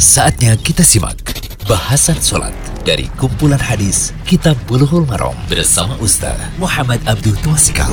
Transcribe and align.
Saatnya 0.00 0.56
kita 0.56 0.80
simak 0.80 1.20
bahasan 1.68 2.16
sholat 2.16 2.56
dari 2.88 3.04
kumpulan 3.20 3.60
hadis 3.60 4.16
Kitab 4.24 4.56
Bulughul 4.64 5.04
Maram 5.04 5.36
bersama 5.44 5.92
Ustaz 6.00 6.40
Muhammad 6.56 7.04
Abdul 7.04 7.36
Twasikal. 7.44 7.92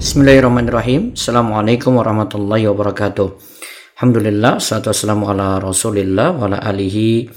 Bismillahirrahmanirrahim. 0.00 1.12
Assalamualaikum 1.12 2.00
warahmatullahi 2.00 2.64
wabarakatuh. 2.72 3.28
Alhamdulillah, 4.00 4.56
salatu 4.56 4.88
wassalamu 4.88 5.28
ala 5.28 5.60
rasulillah 5.60 6.32
wa 6.32 6.48
ala 6.48 6.64
alihi 6.64 7.28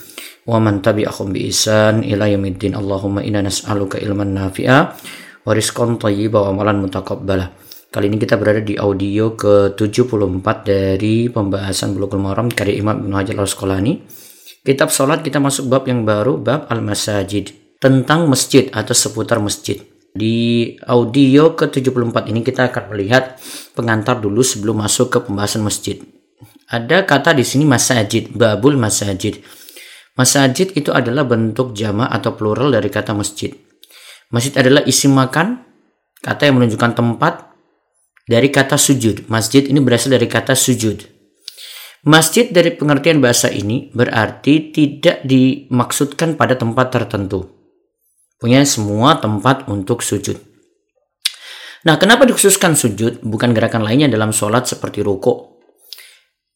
wa 0.48 0.56
man 0.64 0.80
tabi'ahum 0.80 1.36
bi 1.36 1.52
isan 1.52 2.08
ila 2.08 2.32
yaumiddin. 2.32 2.80
Allahumma 2.80 3.28
inna 3.28 3.44
nas'aluka 3.44 4.00
ilman 4.00 4.40
nafi'a 4.40 4.96
wa 5.44 5.52
rizqan 5.52 6.00
thayyiba 6.00 6.48
wa 6.48 6.56
amalan 6.56 6.88
mutaqabbala. 6.88 7.52
Kali 7.90 8.06
ini 8.06 8.22
kita 8.22 8.38
berada 8.38 8.62
di 8.62 8.78
audio 8.78 9.34
ke-74 9.34 10.46
dari 10.62 11.26
pembahasan 11.26 11.98
Bulughul 11.98 12.22
Maram 12.22 12.46
karya 12.46 12.78
Imam 12.78 13.02
Ibnu 13.02 13.18
Hajar 13.18 13.34
Al-Asqalani. 13.34 14.06
Kitab 14.62 14.94
salat 14.94 15.26
kita 15.26 15.42
masuk 15.42 15.74
bab 15.74 15.90
yang 15.90 16.06
baru, 16.06 16.38
bab 16.38 16.70
Al-Masajid, 16.70 17.50
tentang 17.82 18.30
masjid 18.30 18.70
atau 18.70 18.94
seputar 18.94 19.42
masjid. 19.42 19.82
Di 20.14 20.78
audio 20.86 21.58
ke-74 21.58 22.30
ini 22.30 22.46
kita 22.46 22.70
akan 22.70 22.94
melihat 22.94 23.42
pengantar 23.74 24.22
dulu 24.22 24.46
sebelum 24.46 24.86
masuk 24.86 25.10
ke 25.10 25.26
pembahasan 25.26 25.66
masjid. 25.66 25.98
Ada 26.70 27.10
kata 27.10 27.34
di 27.34 27.42
sini 27.42 27.66
masajid, 27.66 28.30
babul 28.38 28.78
masajid. 28.78 29.42
Masajid 30.14 30.78
itu 30.78 30.94
adalah 30.94 31.26
bentuk 31.26 31.74
jama 31.74 32.06
atau 32.06 32.38
plural 32.38 32.70
dari 32.70 32.94
kata 32.94 33.18
masjid. 33.18 33.50
Masjid 34.30 34.54
adalah 34.62 34.86
isim 34.86 35.10
makan, 35.10 35.66
kata 36.22 36.46
yang 36.46 36.62
menunjukkan 36.62 36.94
tempat, 36.94 37.49
dari 38.30 38.54
kata 38.54 38.78
sujud. 38.78 39.26
Masjid 39.26 39.66
ini 39.66 39.82
berasal 39.82 40.14
dari 40.14 40.30
kata 40.30 40.54
sujud. 40.54 41.02
Masjid 42.06 42.46
dari 42.48 42.78
pengertian 42.78 43.18
bahasa 43.20 43.50
ini 43.50 43.90
berarti 43.90 44.70
tidak 44.70 45.26
dimaksudkan 45.26 46.38
pada 46.38 46.54
tempat 46.54 46.94
tertentu. 46.94 47.50
Punya 48.40 48.64
semua 48.64 49.18
tempat 49.20 49.68
untuk 49.68 50.06
sujud. 50.06 50.38
Nah, 51.84 52.00
kenapa 52.00 52.24
dikhususkan 52.24 52.78
sujud 52.78 53.26
bukan 53.26 53.52
gerakan 53.52 53.84
lainnya 53.84 54.08
dalam 54.08 54.32
sholat 54.32 54.70
seperti 54.70 55.04
ruko? 55.04 55.60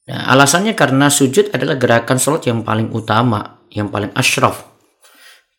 Nah, 0.08 0.32
alasannya 0.32 0.78
karena 0.78 1.12
sujud 1.12 1.52
adalah 1.52 1.76
gerakan 1.76 2.22
sholat 2.22 2.48
yang 2.48 2.64
paling 2.64 2.92
utama, 2.92 3.68
yang 3.72 3.92
paling 3.92 4.16
ashraf, 4.16 4.64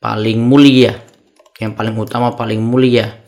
paling 0.00 0.41
mulia, 0.41 0.97
yang 1.60 1.77
paling 1.77 1.97
utama, 1.97 2.33
paling 2.33 2.60
mulia 2.60 3.25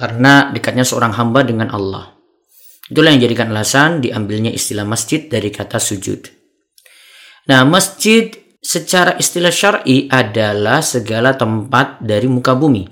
karena 0.00 0.48
dekatnya 0.48 0.88
seorang 0.88 1.12
hamba 1.12 1.44
dengan 1.44 1.68
Allah. 1.68 2.19
Itulah 2.90 3.14
yang 3.14 3.22
jadikan 3.22 3.54
alasan 3.54 4.02
diambilnya 4.02 4.50
istilah 4.50 4.82
masjid 4.82 5.30
dari 5.30 5.54
kata 5.54 5.78
sujud. 5.78 6.26
Nah, 7.46 7.62
masjid 7.62 8.34
secara 8.58 9.14
istilah 9.16 9.54
syar'i 9.54 10.10
adalah 10.10 10.82
segala 10.82 11.38
tempat 11.38 12.02
dari 12.02 12.26
muka 12.26 12.58
bumi. 12.58 12.84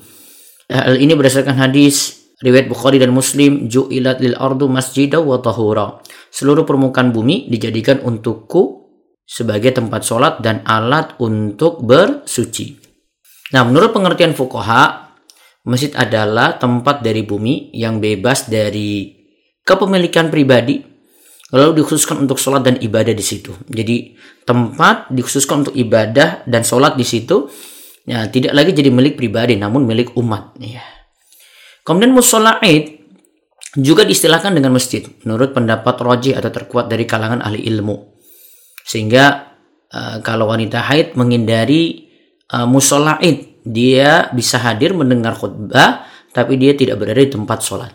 Hal 0.70 0.96
ini 1.02 1.12
berdasarkan 1.18 1.58
hadis 1.58 2.30
riwayat 2.38 2.70
Bukhari 2.70 3.02
dan 3.02 3.10
Muslim, 3.10 3.66
ju'ilat 3.66 4.22
lil 4.22 4.38
ardu 4.38 4.70
masjidah 4.70 5.18
wa 5.18 5.42
tahura. 5.42 5.98
Seluruh 6.30 6.62
permukaan 6.62 7.10
bumi 7.10 7.50
dijadikan 7.50 7.98
untukku 7.98 8.86
sebagai 9.26 9.74
tempat 9.74 10.06
sholat 10.06 10.38
dan 10.38 10.62
alat 10.62 11.18
untuk 11.18 11.82
bersuci. 11.82 12.78
Nah, 13.50 13.66
menurut 13.66 13.90
pengertian 13.90 14.36
fukoha, 14.36 15.08
Masjid 15.68 15.92
adalah 15.92 16.56
tempat 16.56 17.04
dari 17.04 17.28
bumi 17.28 17.74
yang 17.76 18.00
bebas 18.00 18.48
dari 18.48 19.17
kepemilikan 19.68 20.32
pribadi, 20.32 20.80
lalu 21.52 21.84
dikhususkan 21.84 22.24
untuk 22.24 22.40
sholat 22.40 22.64
dan 22.64 22.80
ibadah 22.80 23.12
di 23.12 23.20
situ. 23.20 23.52
Jadi 23.68 24.16
tempat 24.48 25.12
dikhususkan 25.12 25.68
untuk 25.68 25.76
ibadah 25.76 26.48
dan 26.48 26.64
sholat 26.64 26.96
di 26.96 27.04
situ, 27.04 27.52
ya 28.08 28.24
tidak 28.32 28.56
lagi 28.56 28.72
jadi 28.72 28.88
milik 28.88 29.20
pribadi, 29.20 29.60
namun 29.60 29.84
milik 29.84 30.16
umat. 30.16 30.56
Ya. 30.56 30.80
Kemudian 31.84 32.16
musola 32.16 32.56
id 32.64 32.96
juga 33.76 34.08
diistilahkan 34.08 34.56
dengan 34.56 34.72
masjid, 34.72 35.04
menurut 35.28 35.52
pendapat 35.52 36.00
roji 36.00 36.32
atau 36.32 36.48
terkuat 36.48 36.88
dari 36.88 37.04
kalangan 37.04 37.44
ahli 37.44 37.60
ilmu. 37.68 38.16
Sehingga 38.88 39.52
uh, 39.92 40.16
kalau 40.24 40.48
wanita 40.48 40.80
haid 40.88 41.12
menghindari 41.20 42.08
uh, 42.48 42.64
musola 42.64 43.20
id 43.20 43.60
dia 43.68 44.32
bisa 44.32 44.56
hadir 44.56 44.96
mendengar 44.96 45.36
khutbah, 45.36 46.08
tapi 46.32 46.56
dia 46.56 46.72
tidak 46.72 46.96
berada 47.04 47.20
di 47.20 47.28
tempat 47.28 47.60
sholat. 47.60 47.92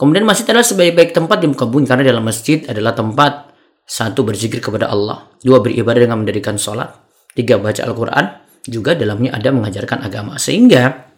Kemudian 0.00 0.24
masjid 0.24 0.48
adalah 0.48 0.64
sebaik-baik 0.64 1.12
tempat 1.12 1.44
di 1.44 1.46
muka 1.52 1.68
bumi 1.68 1.84
karena 1.84 2.08
dalam 2.08 2.24
masjid 2.24 2.64
adalah 2.64 2.96
tempat 2.96 3.52
satu 3.84 4.24
berzikir 4.24 4.64
kepada 4.64 4.88
Allah, 4.88 5.28
dua 5.44 5.60
beribadah 5.60 6.08
dengan 6.08 6.24
mendirikan 6.24 6.56
sholat, 6.56 6.88
tiga 7.36 7.60
baca 7.60 7.84
Al-Quran, 7.84 8.24
juga 8.64 8.96
dalamnya 8.96 9.36
ada 9.36 9.52
mengajarkan 9.52 10.00
agama. 10.00 10.40
Sehingga 10.40 11.12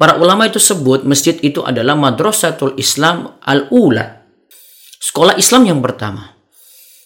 para 0.00 0.16
ulama 0.16 0.48
itu 0.48 0.56
sebut 0.56 1.04
masjid 1.04 1.36
itu 1.44 1.60
adalah 1.60 1.92
madrasatul 1.92 2.72
Islam 2.80 3.36
al-ula. 3.44 4.16
Sekolah 4.96 5.36
Islam 5.36 5.68
yang 5.68 5.84
pertama. 5.84 6.24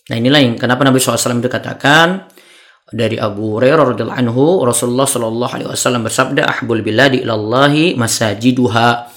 Nah 0.06 0.14
inilah 0.14 0.46
yang 0.46 0.54
kenapa 0.54 0.86
Nabi 0.86 1.02
SAW 1.02 1.42
itu 1.42 1.50
katakan 1.50 2.30
dari 2.92 3.18
Abu 3.18 3.58
Hurairah 3.58 3.98
anhu 4.14 4.62
Rasulullah 4.62 5.10
sallallahu 5.10 5.52
alaihi 5.58 5.68
wasallam 5.74 6.06
bersabda 6.06 6.46
ahbul 6.46 6.86
biladi 6.86 7.26
ilallahi 7.26 7.98
masajiduha 7.98 9.11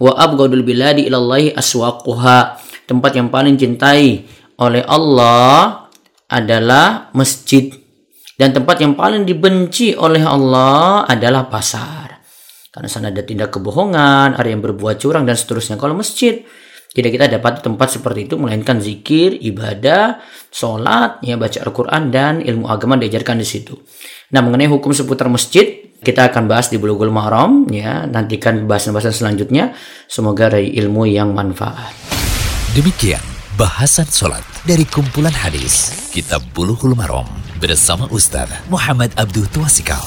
wa 0.00 0.16
abghadul 0.16 0.64
biladi 0.64 1.06
ilallahi 1.06 1.52
aswaquha. 1.52 2.56
Tempat 2.88 3.12
yang 3.14 3.28
paling 3.30 3.54
cintai 3.54 4.26
oleh 4.58 4.82
Allah 4.88 5.86
adalah 6.26 7.12
masjid. 7.14 7.70
Dan 8.34 8.56
tempat 8.56 8.80
yang 8.80 8.96
paling 8.96 9.28
dibenci 9.28 9.92
oleh 9.92 10.24
Allah 10.24 11.04
adalah 11.04 11.46
pasar. 11.46 12.18
Karena 12.72 12.88
sana 12.88 13.12
ada 13.12 13.20
tindak 13.20 13.52
kebohongan 13.52 14.38
ada 14.38 14.48
yang 14.48 14.64
berbuat 14.64 14.96
curang 14.96 15.28
dan 15.28 15.36
seterusnya. 15.36 15.76
Kalau 15.76 15.92
masjid 15.92 16.40
tidak 16.90 17.10
kita 17.14 17.26
dapat 17.30 17.62
tempat 17.62 17.86
seperti 17.94 18.26
itu 18.26 18.34
melainkan 18.34 18.82
zikir, 18.82 19.38
ibadah, 19.38 20.18
sholat, 20.50 21.22
ya 21.22 21.38
baca 21.38 21.62
Al-Quran 21.62 22.10
dan 22.10 22.42
ilmu 22.42 22.66
agama 22.66 22.98
diajarkan 22.98 23.38
di 23.38 23.46
situ. 23.46 23.78
Nah 24.34 24.42
mengenai 24.42 24.66
hukum 24.70 24.90
seputar 24.90 25.30
masjid 25.30 25.89
kita 26.00 26.32
akan 26.32 26.48
bahas 26.48 26.72
di 26.72 26.80
Bulughul 26.80 27.12
Maram 27.12 27.68
ya 27.68 28.08
nantikan 28.08 28.64
bahasan-bahasan 28.64 29.12
selanjutnya. 29.12 29.76
Semoga 30.08 30.48
dari 30.48 30.72
ilmu 30.80 31.04
yang 31.04 31.36
manfaat. 31.36 31.92
Demikian 32.72 33.20
bahasan 33.60 34.08
sholat 34.08 34.40
dari 34.64 34.88
kumpulan 34.88 35.34
hadis 35.34 35.92
Kitab 36.10 36.40
Bulughul 36.56 36.96
Maram 36.96 37.28
bersama 37.60 38.08
Ustaz 38.08 38.48
Muhammad 38.72 39.12
Abdul 39.20 39.44
Twasikal. 39.52 40.00